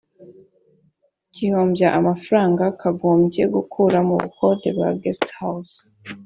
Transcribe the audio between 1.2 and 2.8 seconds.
kihombya amafaranga